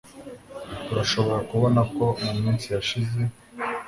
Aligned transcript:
Turashobora 0.85 1.39
kubona 1.49 1.81
ko 1.95 2.05
muminsi 2.23 2.65
yashize 2.75 3.21